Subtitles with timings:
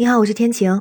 [0.00, 0.80] 你好，我是天晴。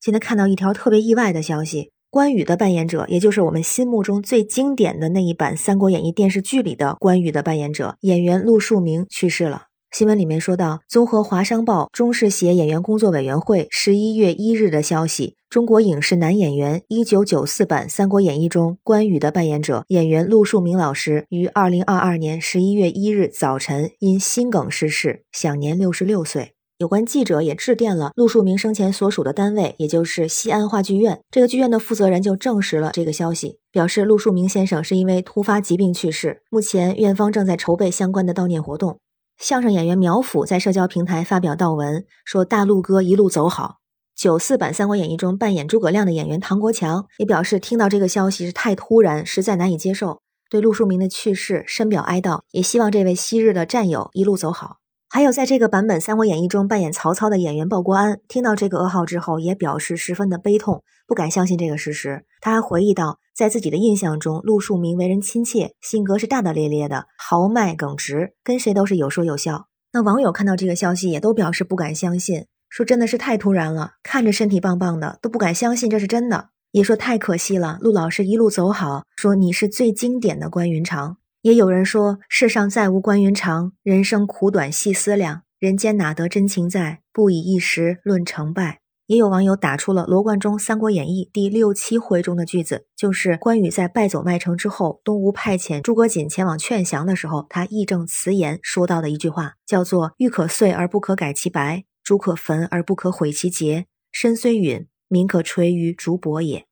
[0.00, 9.66] 今天看到一条特别意外的消息，关羽的扮演者，也就是我们心目中最经典的那一版《三国演义》电视剧里的关羽的扮演者演员陆树铭去世了。
[9.92, 26.55] 新闻里面说到，综合华商报、中视协演员工作委员会十一月一日的消息，中国影视男演员一九九四版《三国演义》中关羽的扮演者演员陆树铭老师于二零二二年十一月一日早晨因心梗逝世，享年六十六岁。
[26.78, 31.22] 有关记者也致电了陆树铭生前所属的单位，也就是西安话剧院。
[31.30, 36.42] 这个剧院的负责人就证实了这个消息，表示陆树铭先生是因为突发疾病去世。
[36.50, 38.98] 目前院方正在筹备相关的悼念活动。
[39.38, 43.76] 相声演员苗阜在社交平台发表悼文，说：“大陆哥一路走好。”
[44.14, 50.20] 九四版《三国演义》中扮演诸葛亮的演员唐国强也表示，听到这个消息是太突然，实在难以接受，
[50.50, 54.76] 对陆树铭的去世深表哀悼，也希望这位昔日的战友一路走好。
[55.16, 62.26] 还有，在这个版本《三国演义》中扮演曹操的演员鲍国安，听到这个噩耗之后，也表示十分的悲痛，不敢相信这个事实。
[62.42, 69.68] 他还回忆到，在自己的印象中，陆树铭为人亲切，性格是大大咧咧的，豪迈耿直，跟谁都是有说有笑。
[69.94, 81.16] 那网友看到这个消息，也都表示不敢相信，说真的是太突然了，看着身体棒棒的，都不敢相信这是真的，也说太可惜了，陆老师一路走好，说你是最经典的关云长。
[81.46, 87.02] 也有人说：“世上再无关云长，人生苦短细思量，人间哪得真情在？
[87.12, 106.65] 不以一时论成败。”也有网友打出了罗贯中《三国演义》第六七回中的句子，就是关羽在败走麦城之后，东吴派遣诸葛瑾前往劝降的时候，他义正辞严说到的一句话，叫做“玉可碎而不可改其白，竹可焚而不可毁其节，身虽陨，民可垂于竹帛也。”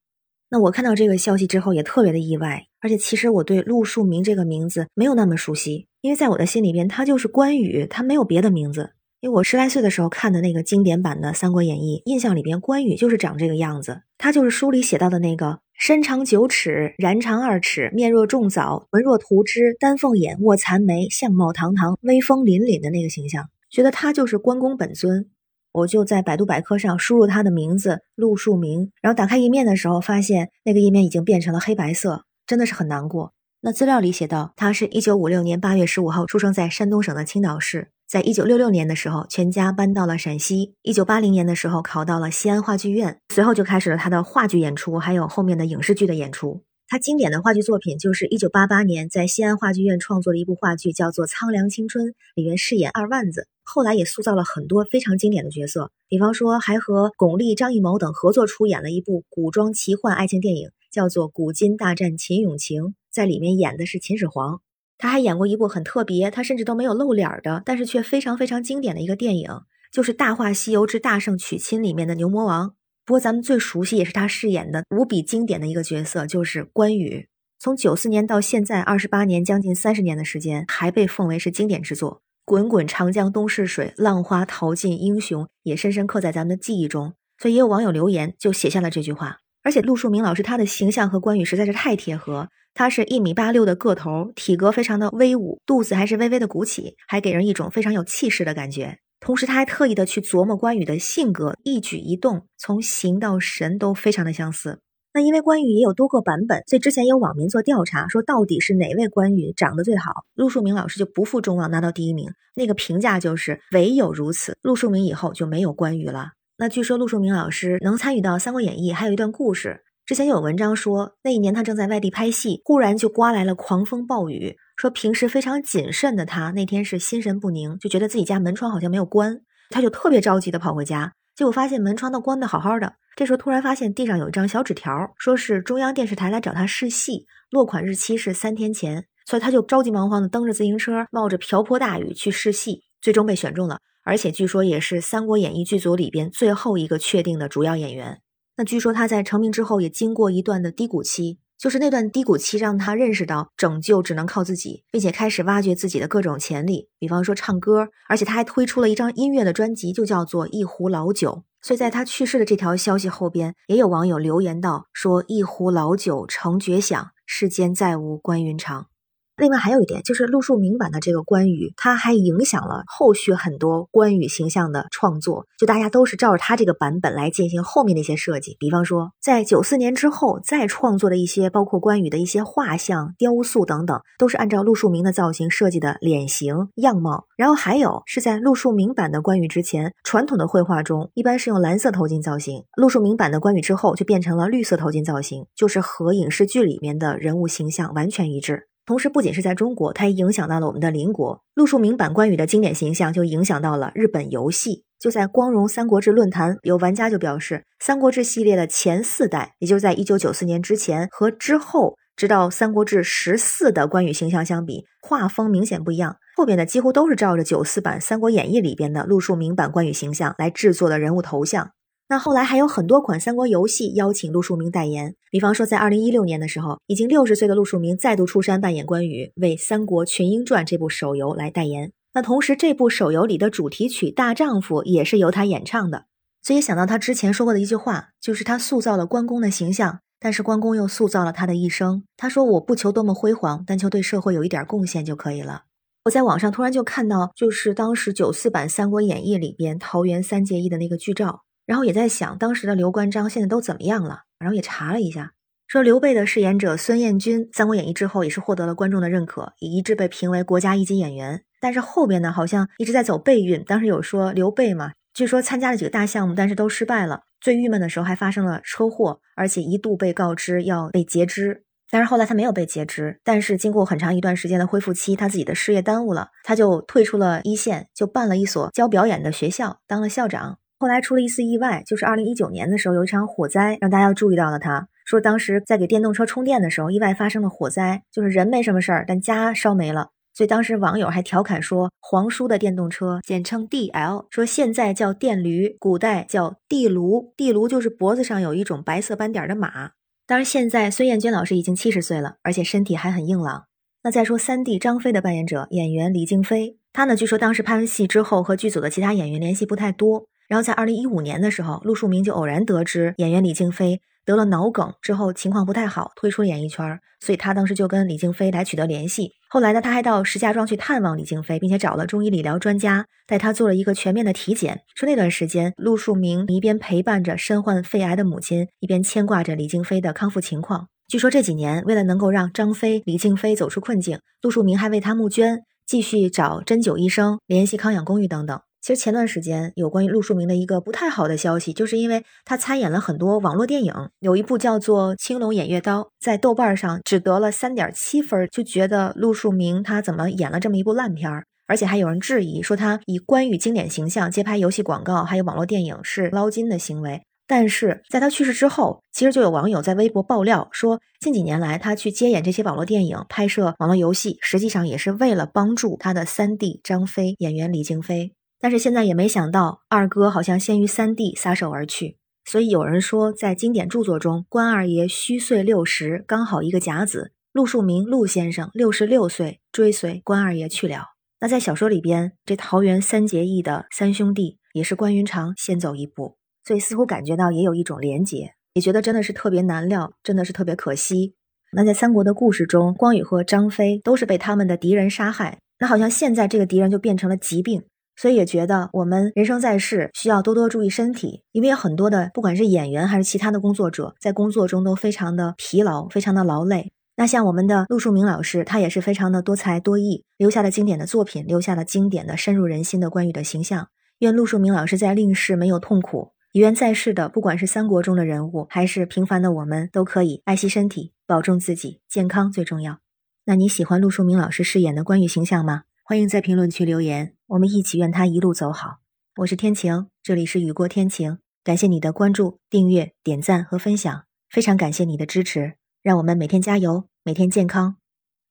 [0.55, 2.64] 那我看到这个消息之后，也特别的意外。
[2.78, 8.92] 而且其实我对陆树铭这个名字没有那么熟悉，因为在我的心里边，他就是关羽，他没有别的名字。
[9.19, 25.26] 因为我十来岁的时候看的那个经典版的《三国演义》，印象里边关羽就是长这个样子，他就是书里写到的那个身长九尺，髯长二尺，面若重枣，纹若涂脂，丹凤眼，卧蚕眉，相貌堂堂，威风凛凛的那个形象，觉得他就是关公本尊。
[25.75, 32.25] 我就在百度百科上输入他的名字陆树铭，然后打开页面的时候，发现那个页面已经变成了黑白色。
[32.47, 33.33] 真的是很难过。
[33.62, 40.75] 那资料里写到，他是一九五六年八月十五号出生在山东省的青岛市，在一九六六年的时候，全家搬到了陕西。
[40.83, 46.62] 一九八零年的时候，考到了西安话剧院，随后就开始了他的话剧演出，还有后面的影视剧的演出。
[46.94, 52.06] 他经典的话剧作品就是一九八八年在西安话剧院创作的一部话剧，叫做《苍凉青春》，
[52.37, 60.71] 里面饰演二万子，后来也塑造了很多非常经典的角色，比方说还和巩俐、张艺谋等合作出演了一部古装奇幻爱情电影。
[60.93, 64.61] 叫做《古今大战秦俑情》，在里面演的是秦始皇。
[64.97, 69.50] 他还演过一部很特别，他甚至都没有露脸的，但是却非常非常经典的一个电影，
[69.91, 72.76] 就是《大话西游之大圣娶亲》里面的牛魔王。
[73.06, 77.28] 不过咱们最熟悉也是他饰演的无比经典的一个角色，就是关羽。
[77.59, 82.22] 从九四年到现在二十八年，将近三十年的时间，还被奉为是经典之作。
[82.47, 87.14] 滚滚长江东逝水，浪花淘尽英雄，也深深刻在咱们的记忆中。
[87.38, 89.38] 所以也有网友留言，就写下了这句话。
[89.62, 98.98] 而且陆树铭老师他的形象和关羽实在是太贴合，他是一米八六的个头，体格非常的威武，肚子还是微微的鼓起，还给人一种非常有气势的感觉。
[99.25, 104.81] 同时他还特意的去琢磨关羽的性格，一举一动从形到神都非常的相似。
[105.15, 110.25] 那因为关羽也有多个版本，所以之前有网民做调查，说到底是哪位关羽长得最好？
[110.35, 116.33] 陆树铭老师就不负众望拿到第一名，那个评价就是唯有如此，陆树铭以后就没有关羽了。
[116.59, 119.84] 那据说陆树铭老师能参与到《三国演义》，还有一段故事。
[120.06, 124.59] 之前有文章说，那一年他正在外地拍戏，忽然就刮来了狂风暴雨。
[124.76, 132.97] 说平时非常谨慎的他，那天是心神不宁，就觉得自己家门窗好像没有关，他就特别着急的跑回家，结果发现门窗都关的好好的。
[133.16, 143.78] 这时候突然发现地上有一张小纸条，说是中央电视台来找他试戏，落款日期是三天前，所以他就着急忙慌的蹬着自行车，冒着瓢泼大雨去试戏，最终被选中了。
[144.04, 148.20] 而且据说也是《三国演义》剧组里边最后一个确定的主要演员。
[148.56, 157.89] 那据说他在成名之后也经过一段的低谷期，就是那段低谷期让他认识到拯救只能靠自己，并且开始挖掘自己的各种潜力，比方说唱歌。
[158.09, 161.31] 而且他还推出了一张音乐的专辑，就叫做《一壶老酒》。
[161.61, 168.87] 所以在他去世的这条消息后边，也有网友留言道：“说一壶老酒成绝响，世间再无关云长。”
[169.36, 175.46] 另外还有一点，就是陆树铭版的这个关羽，他还影响了后续很多关羽形象的创作。
[175.58, 178.56] 就大家都是照着他这个版本来进行后面的一些设计。
[178.60, 187.26] 比方说，在九四年之后再创作的一些，包括关羽的一些画像、雕塑等等，都是按照陆树铭的造型设计的脸型样貌。
[187.36, 198.69] 然后还有是在陆树铭版的关羽之前，传统的绘画中一般是用蓝色头巾造型，陆树铭版的关羽之后就变成了绿色头巾造型，就是和影视剧里面的人物形象完全一致。
[198.86, 201.42] 同时，不仅是在中国，它也影响到了我们的邻国。
[201.54, 204.84] 陆树铭版关羽的经典形象就影响到了日本游戏。
[205.00, 216.16] 就在光荣三国志论坛，有玩家就表示，三国志系列的前四代，也就是在一九九四年之前和之后，直到三国志十四的关羽形象相比，画风明显不一样。
[216.36, 221.70] 后边的几乎都是照着九四版《三国演义》里边的陆树铭版关羽形象来制作的人物头像。
[222.14, 231.90] 那后来还有很多款三国游戏邀请陆树铭代言，比方说在二零一六年的时候，已经六十岁的陆树铭再度出山扮演关羽，为《三国群英传》这部手游来代言。
[232.12, 236.05] 那同时，这部手游里的主题曲《大丈夫》也是由他演唱的。
[236.40, 242.05] 所以想到他之前说过的一句话，就是他塑造了关公的形象，但是关公又塑造了他的一生。
[242.17, 245.64] 他说：“我不求多么辉煌，但求对社会有一点贡献就可以了。”
[246.06, 251.40] 我在网上突然就看到，就是当时九四版《三国演义》里边桃园三结义的那个剧照。
[251.66, 254.25] 然后也在想，当时的刘关张现在都怎么样了？
[254.38, 255.32] 然后也查了一下，
[255.66, 261.43] 说刘备的饰演者孙彦军，《三国演义》之后也是获得了观众的认可，也一直被评为国家一级演员。
[261.61, 263.64] 但是后边呢，好像一直在走背运。
[263.64, 267.22] 当时有说刘备嘛，据说参加了几个大项目，但是都失败了。
[267.40, 271.64] 最郁闷的时候还发生了车祸，而且一度被告知要被截肢。
[271.90, 280.58] 但是后来他没有被截肢，但是经过很长一段时间的恢复期，他自己的事业耽误了，他就退出了一线，就办了一所教表演的学校，当了校长。
[280.79, 284.88] 后来出了一次意外，就是二零一九年的时候有一场火灾，让大家注意到了他。
[285.05, 290.11] 说当时在给电动车充电的时候，意外发生了火灾，就是人没什么事儿，但家烧没了。
[290.32, 297.32] 所以当时网友还调侃说：“皇叔的电动车简称 DL，说现在叫电驴，古代叫地炉。
[297.37, 299.93] 地炉就是脖子上有一种白色斑点的马。
[300.27, 303.67] 当然，现在孙燕娟老师已经七十岁了，而且身体还很硬朗。
[304.03, 319.32] 那再说三弟张飞的扮演者演员李静飞，他呢据说当时拍完戏之后和剧组的其他演员联系不太多。”然后在二零一五年的时候，陆树铭就偶然得知演员李静飞得了脑梗之后情况不太好，退出了演艺圈，所以他当时就跟李静飞来取得联系。
[319.49, 324.81] 后来呢，他还到石家庄去探望李静飞，并且找了中医理疗专家带他做了一个全面的体检。
[324.94, 330.88] 说那段时间，陆树铭一边陪伴着身患肺癌的母亲，一边牵挂着李静飞的康复情况。
[331.06, 338.58] 据说这几年，为了能够让张飞、李静飞走出困境，陆树铭还为他募捐，继续找针灸医生，联系康养公寓等等。
[338.84, 357.22] 其实前段时间有关于陆树铭的一个不太好的消息，就是因为他参演了很多网络电影，有一部叫做《青龙偃月刀》，在豆瓣上只得了三点七分，就觉得陆树铭他怎么演了这么一部烂片儿，而且还有人质疑说他以关羽经典形象接拍游戏广告还有网络电影是捞金的行为。
[357.46, 368.34] 但是在他去世之后，其实就有网友在微博爆料说，近几年来他去接演这些网络电影、拍摄网络游戏，实际上也是为了帮助他的三弟张飞演员李静飞。
[368.64, 372.16] 但是现在也没想到，二哥好像先于三弟撒手而去。
[372.46, 377.32] 所以有人说，在经典著作中，关二爷虚岁六十，刚好一个甲子。
[377.52, 381.08] 陆树铭陆先生六十六岁追随关二爷去了。
[381.40, 391.34] 那在小说里边，这桃园三结义的三兄弟也是关云长先走一步，所以似乎感觉到也有一种连结，也觉得真的是特别难料，真的是特别可惜。
[391.72, 397.82] 那在三国的故事中，关羽和张飞都是被他们的敌人杀害，那好像现在这个敌人就变成了疾病。
[398.16, 406.93] 所以也觉得我们人生在世需要多多注意身体，因为有很多的不管是演员还是其他的工作者，在工作中都非常的疲劳，非常的劳累。
[407.17, 413.89] 那像我们的陆树铭老师，他也是非常的多才多艺，留下了经典的作品，留下了经典的深入人心的关羽的形象。
[414.19, 422.98] 愿陆树铭老师在令世没有痛苦，也愿在世的不管是三国中的人物，还是平凡的我们，都可以爱惜身体，保重自己，健康最重要。
[423.44, 425.82] 那你喜欢陆树铭老师饰演的关羽形象吗？
[426.06, 428.99] 欢迎在评论区留言，我们一起愿他一路走好。
[429.37, 431.39] 我是天晴，这里是雨过天晴。
[431.63, 437.96] 感谢你的关注、订阅、点赞和分享，非常感谢你的支持，让我们每天加油，每天健康。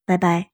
[0.04, 0.53] 拜拜。